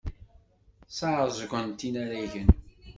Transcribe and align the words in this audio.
Sɛeẓgent 0.97 1.81
inaragen. 1.87 2.49